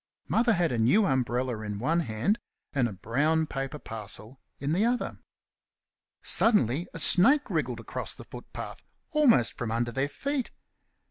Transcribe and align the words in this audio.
Mother 0.27 0.53
had 0.53 0.71
a 0.71 0.79
new 0.79 1.05
umbrella 1.05 1.59
in 1.61 1.77
one 1.77 1.99
hand 1.99 2.39
and 2.73 2.89
a 2.89 2.91
brown 2.93 3.45
paper 3.45 3.77
parcel 3.77 4.41
in 4.57 4.71
the 4.73 4.83
other. 4.83 5.19
Suddenly 6.23 6.87
a 6.91 6.97
snake 6.97 7.47
wriggled 7.51 7.79
across 7.79 8.15
the 8.15 8.23
footpath, 8.25 8.81
almost 9.11 9.53
from 9.53 9.69
under 9.69 9.91
their 9.91 10.09
feet. 10.09 10.49